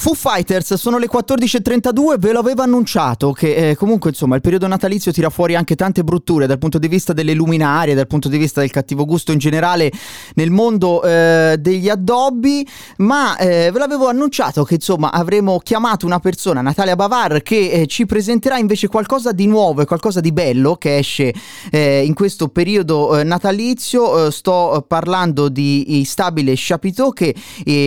[0.00, 5.12] Foo Fighters sono le 14.32, ve l'avevo annunciato che eh, comunque insomma il periodo natalizio
[5.12, 8.60] tira fuori anche tante brutture dal punto di vista delle luminarie, dal punto di vista
[8.60, 9.92] del cattivo gusto in generale
[10.36, 12.66] nel mondo eh, degli addobbi,
[12.96, 17.86] ma eh, ve l'avevo annunciato che insomma avremo chiamato una persona, Natalia Bavar, che eh,
[17.86, 21.34] ci presenterà invece qualcosa di nuovo e qualcosa di bello che esce
[21.70, 24.30] eh, in questo periodo eh, natalizio.
[24.30, 27.34] sto parlando di Stabile Chapiteau che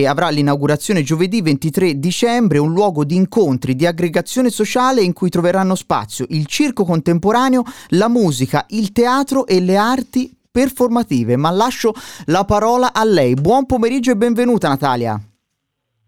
[0.06, 5.74] avrà l'inaugurazione giovedì 23 dicembre un luogo di incontri, di aggregazione sociale in cui troveranno
[5.74, 11.36] spazio il circo contemporaneo, la musica, il teatro e le arti performative.
[11.36, 11.94] Ma lascio
[12.26, 13.34] la parola a lei.
[13.34, 15.18] Buon pomeriggio e benvenuta Natalia.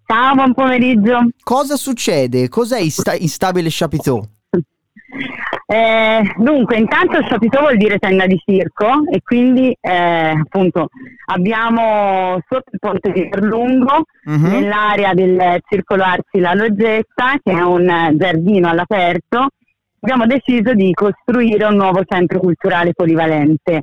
[0.05, 1.29] Ciao, buon pomeriggio.
[1.43, 2.49] Cosa succede?
[2.49, 4.23] Cos'è Instabile Chapiteau?
[5.69, 10.91] Eh, dunque, intanto il Chapiteau vuol dire tenda di circo e quindi eh, appunto
[11.27, 14.37] abbiamo sotto il ponte di Perlungo, uh-huh.
[14.37, 19.49] nell'area del Circolo Arsi La Loggetta, che è un giardino all'aperto,
[19.99, 23.83] abbiamo deciso di costruire un nuovo centro culturale polivalente.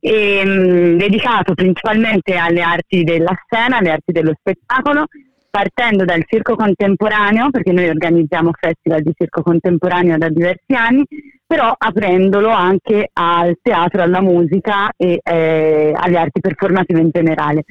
[0.00, 5.04] E, mh, mm, dedicato principalmente alle arti della scena, alle arti dello spettacolo,
[5.50, 11.04] partendo dal circo contemporaneo, perché noi organizziamo festival di circo contemporaneo da diversi anni,
[11.46, 17.64] però aprendolo anche al teatro, alla musica e eh, alle arti performative in generale.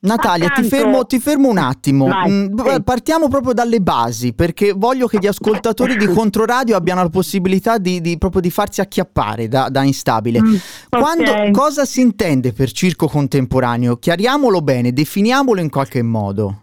[0.00, 0.68] Natalia, Accanto...
[0.68, 2.06] ti, fermo, ti, fermo, un attimo.
[2.06, 2.82] Vai, mm, sì.
[2.84, 8.00] Partiamo proprio dalle basi, perché voglio che gli ascoltatori di Controradio abbiano la possibilità di,
[8.00, 10.40] di, proprio di farsi acchiappare da, da instabile.
[10.40, 10.54] Mm,
[10.88, 11.50] Quando, okay.
[11.50, 13.96] Cosa si intende per circo contemporaneo?
[13.96, 16.62] Chiariamolo bene, definiamolo in qualche modo.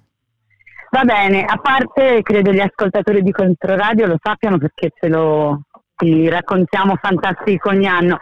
[0.95, 5.63] Va bene, a parte credo gli ascoltatori di Controradio lo sappiano perché ce lo
[6.29, 8.17] raccontiamo fantastico ogni anno,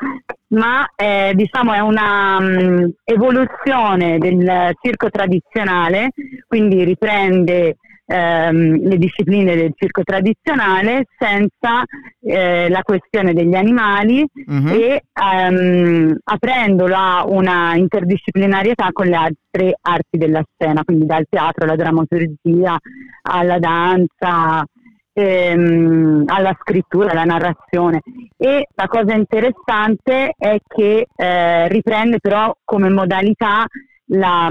[0.48, 6.14] ma eh, diciamo è una um, evoluzione del circo tradizionale,
[6.48, 11.84] quindi riprende ehm, le discipline del circo tradizionale senza
[12.22, 14.68] eh, la questione degli animali uh-huh.
[14.68, 21.66] e ehm, aprendolo a una interdisciplinarietà con le altre arti della scena, quindi dal teatro
[21.66, 22.78] alla drammaturgia
[23.24, 24.66] alla danza.
[25.16, 28.02] Ehm, alla scrittura, alla narrazione
[28.36, 33.64] e la cosa interessante è che eh, riprende però come modalità
[34.06, 34.50] la,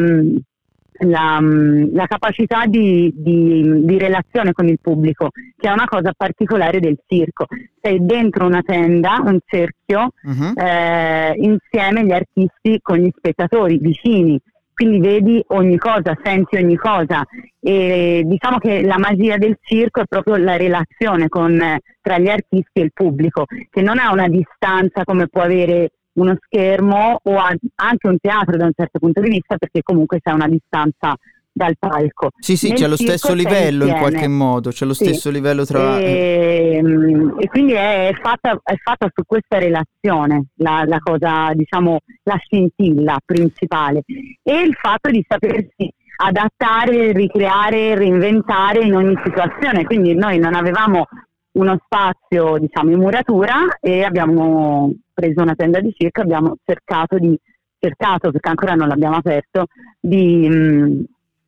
[1.00, 6.12] la, mm, la capacità di, di, di, relazione con il pubblico, che è una cosa
[6.16, 7.46] particolare del circo.
[7.80, 10.52] Sei dentro una tenda, un cerchio, uh-huh.
[10.54, 14.40] eh, insieme gli artisti con gli spettatori vicini,
[14.74, 17.24] quindi vedi ogni cosa, senti ogni cosa
[17.60, 22.80] e diciamo che la magia del circo è proprio la relazione con, tra gli artisti
[22.80, 28.06] e il pubblico, che non ha una distanza come può avere uno schermo o anche
[28.06, 31.16] un teatro da un certo punto di vista perché comunque c'è una distanza
[31.52, 32.30] dal palco.
[32.38, 35.04] Sì, sì, Nel c'è lo stesso livello in qualche modo, c'è lo sì.
[35.04, 35.98] stesso livello tra...
[35.98, 41.98] E, ehm, e quindi è fatta, è fatta, su questa relazione la, la, cosa, diciamo,
[42.22, 44.02] la scintilla principale
[44.42, 45.92] e il fatto di sapersi
[46.24, 49.84] adattare, ricreare, reinventare in ogni situazione.
[49.84, 51.06] Quindi noi non avevamo
[51.52, 54.90] uno spazio diciamo in muratura e abbiamo
[55.22, 57.38] preso una tenda di circo abbiamo cercato di
[57.78, 59.66] cercato perché ancora non l'abbiamo aperto
[60.00, 61.00] di mh, mm,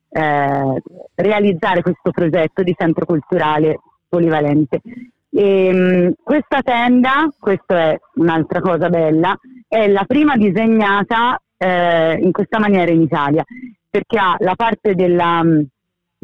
[0.09, 0.81] eh,
[1.15, 4.81] realizzare questo progetto di centro culturale polivalente.
[5.29, 9.37] E, mh, mm, questa tenda questa è un'altra cosa bella
[9.67, 13.43] è la prima disegnata eh, in questa maniera in Italia
[13.89, 15.61] perché ha la parte della mh, mm,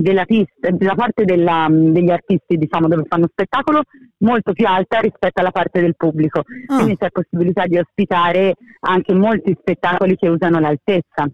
[0.01, 3.83] della, pista, della parte della, degli artisti diciamo, dove fanno spettacolo
[4.19, 6.43] molto più alta rispetto alla parte del pubblico.
[6.67, 6.75] Ah.
[6.75, 11.29] Quindi c'è possibilità di ospitare anche molti spettacoli che usano l'altezza.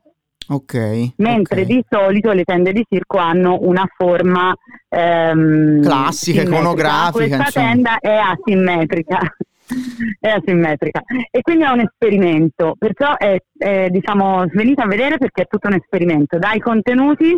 [0.50, 1.14] Ok.
[1.18, 1.76] Mentre okay.
[1.76, 4.54] di solito le tende di circo hanno una forma
[4.88, 7.36] ehm, classica, iconografica.
[7.36, 7.66] Questa insomma.
[7.66, 9.20] tenda è asimmetrica.
[10.20, 15.44] è asimmetrica e quindi è un esperimento perciò è, è diciamo venite a vedere perché
[15.44, 17.38] è tutto un esperimento dai contenuti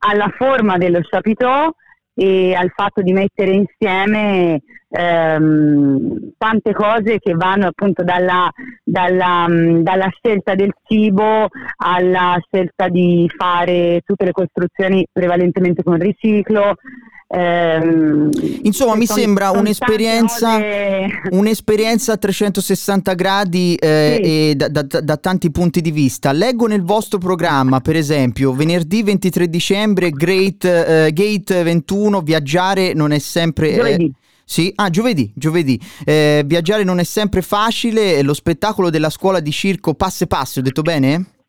[0.00, 1.72] alla forma dello chapiteau
[2.14, 8.50] e al fatto di mettere insieme ehm, tante cose che vanno appunto dalla,
[8.82, 16.74] dalla, dalla, scelta del cibo alla scelta di fare tutte le costruzioni prevalentemente con riciclo,
[17.32, 18.28] Ehm,
[18.62, 20.58] Insomma, mi sembra un'esperienza,
[21.30, 24.56] un'esperienza, a 360 gradi eh, sì.
[24.56, 26.32] da, da, da, tanti punti di vista.
[26.32, 33.12] Leggo nel vostro programma, per esempio, venerdì 23 dicembre, Great, eh, Gate 21, viaggiare non
[33.12, 33.94] è sempre...
[33.94, 34.10] Eh,
[34.44, 35.80] sì, ah, giovedì, giovedì.
[36.04, 40.62] Eh, viaggiare non è sempre facile, lo spettacolo della scuola di circo Passe Passe, ho
[40.62, 41.39] detto bene?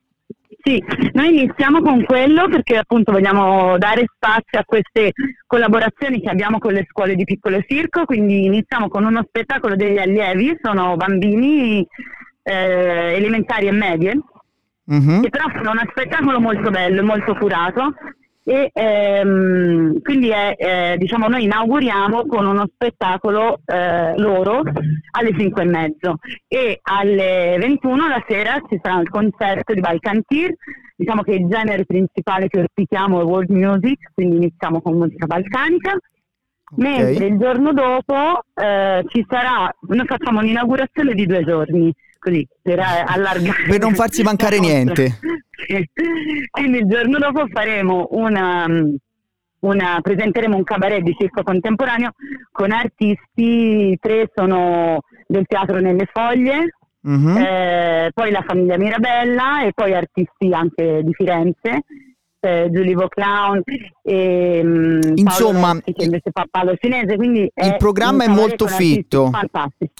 [0.64, 5.12] Sì, noi iniziamo con quello perché appunto vogliamo dare spazio a queste
[5.48, 9.98] collaborazioni che abbiamo con le scuole di piccolo circo, quindi iniziamo con uno spettacolo degli
[9.98, 11.86] allievi, sono bambini
[12.44, 14.20] eh, elementari e medie,
[14.94, 15.22] mm-hmm.
[15.22, 17.94] che però sono uno spettacolo molto bello, molto curato
[18.44, 24.64] e ehm, quindi è, eh, diciamo noi inauguriamo con uno spettacolo eh, loro
[25.12, 26.16] alle 5 e mezzo.
[26.48, 30.56] E alle 21 la sera ci sarà il concerto di Balkantir
[30.96, 35.98] diciamo che il genere principale che ospitiamo è world music quindi iniziamo con musica balcanica.
[36.74, 36.94] Okay.
[36.94, 42.80] mentre il giorno dopo eh, ci sarà noi facciamo un'inaugurazione di due giorni così per
[42.80, 45.20] allargare per non farsi mancare niente
[46.52, 48.66] quindi il giorno dopo faremo una,
[49.60, 52.12] una, presenteremo un cabaret di circo contemporaneo
[52.52, 56.76] con artisti, tre sono del teatro nelle foglie,
[57.08, 57.38] mm-hmm.
[57.38, 61.84] eh, poi la famiglia Mirabella e poi artisti anche di Firenze
[62.42, 63.62] eh, Giulivo Clown
[64.04, 66.46] e um, insomma Rossi, che invece fa
[67.16, 69.30] quindi il programma è molto fitto.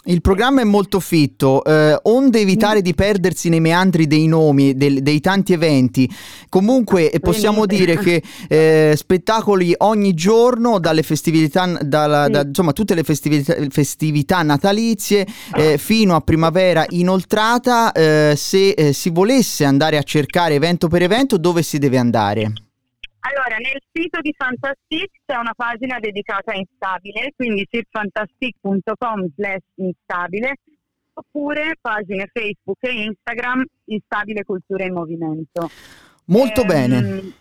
[0.06, 1.62] il programma è molto fitto.
[1.64, 2.82] Eh, onde evitare mm.
[2.82, 6.10] di perdersi nei meandri dei nomi del, dei tanti eventi.
[6.48, 12.30] Comunque possiamo dire che eh, spettacoli ogni giorno dalle festività dalla, sì.
[12.32, 18.92] da, insomma tutte le festività, festività natalizie eh, fino a primavera inoltrata eh, se eh,
[18.92, 22.52] si volesse andare a cercare evento per evento dove si deve andare fare?
[23.24, 30.54] Allora, nel sito di Fantastic c'è una pagina dedicata a Instabile, quindi sitfantastic.com slash instabile,
[31.12, 35.70] oppure pagine Facebook e Instagram Instabile Cultura in Movimento.
[36.26, 37.32] Molto ehm, bene.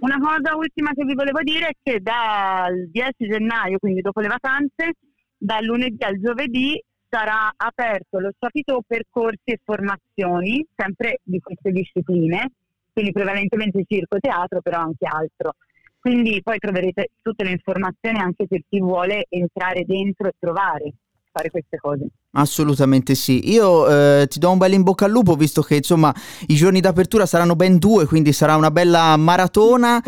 [0.00, 4.28] Una cosa ultima che vi volevo dire è che dal 10 gennaio, quindi dopo le
[4.28, 4.94] vacanze,
[5.36, 12.50] dal lunedì al giovedì sarà aperto lo capitolo percorsi e formazioni, sempre di queste discipline,
[12.92, 15.54] quindi prevalentemente circo e teatro, però anche altro.
[15.98, 20.94] Quindi poi troverete tutte le informazioni anche per chi vuole entrare dentro e provare
[21.32, 22.06] fare queste cose.
[22.32, 23.50] Assolutamente sì.
[23.50, 26.14] Io eh, ti do un bel in bocca al lupo, visto che insomma
[26.46, 30.02] i giorni d'apertura saranno ben due, quindi sarà una bella maratona.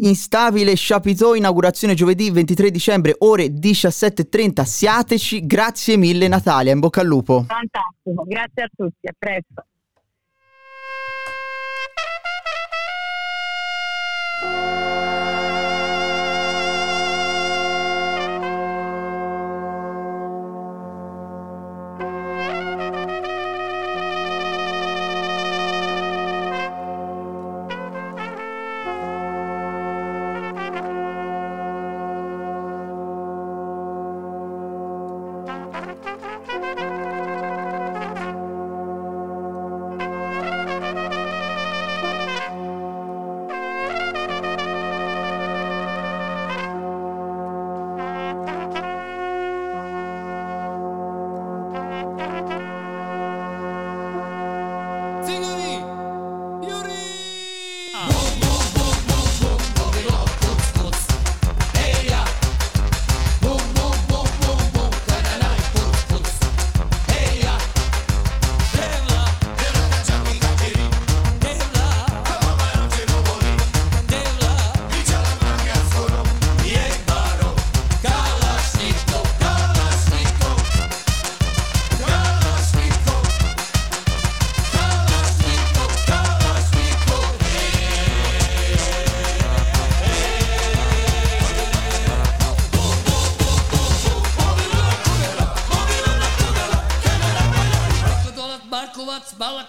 [0.00, 4.64] Instabile Chapiteau, inaugurazione giovedì 23 dicembre, ore 17.30.
[4.64, 7.44] Siateci, grazie mille Natalia, in bocca al lupo.
[7.46, 9.64] Fantastico, grazie a tutti, a presto.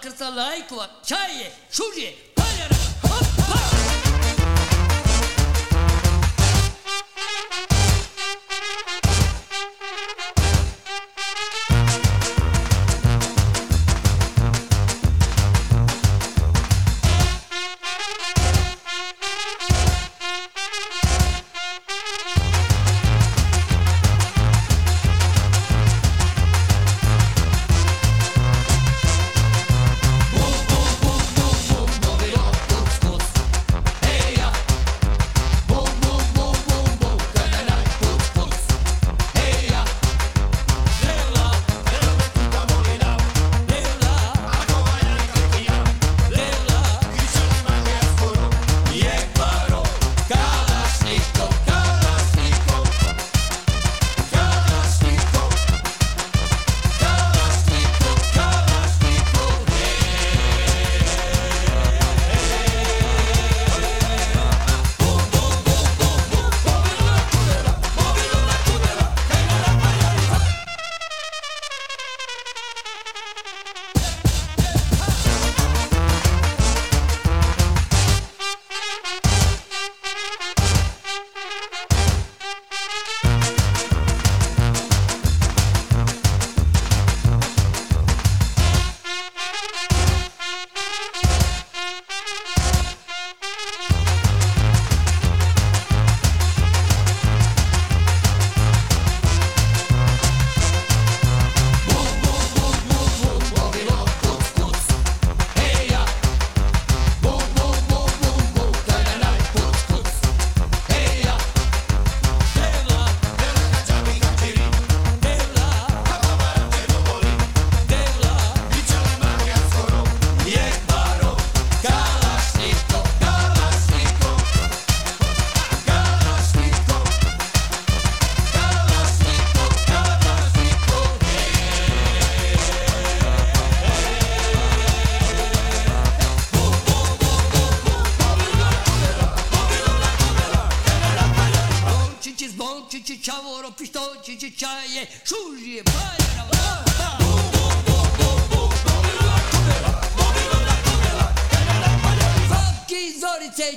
[0.04, 0.90] Bakırsa layık var.
[1.02, 3.33] Çay ye, şur ye, kal yarabbim.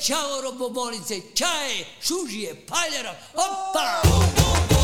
[0.00, 4.00] Чао, робоболице, чае, шужије, čaje, опа!
[4.02, 4.79] Бум, бум, бум.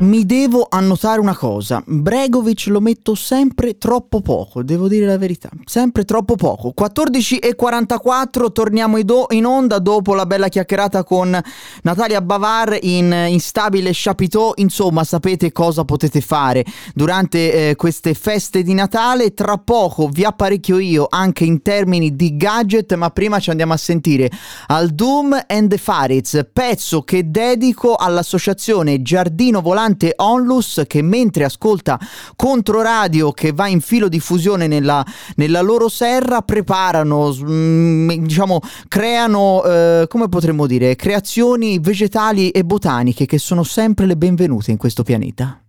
[0.00, 5.50] Mi devo annotare una cosa, Bregovic lo metto sempre troppo poco, devo dire la verità,
[5.64, 6.70] sempre troppo poco.
[6.70, 11.36] 14 e 44, torniamo in onda dopo la bella chiacchierata con
[11.82, 16.64] Natalia Bavar in Instabile Chapiteau, insomma sapete cosa potete fare
[16.94, 22.36] durante eh, queste feste di Natale, tra poco vi apparecchio io anche in termini di
[22.36, 24.30] gadget, ma prima ci andiamo a sentire
[24.68, 31.98] al Doom and the Fariz, pezzo che dedico all'associazione Giardino Volante Onlus che mentre ascolta
[32.36, 35.04] Controradio che va in filo di fusione nella,
[35.36, 43.26] nella loro serra preparano, mm, diciamo, creano, eh, come potremmo dire, creazioni vegetali e botaniche
[43.26, 45.60] che sono sempre le benvenute in questo pianeta.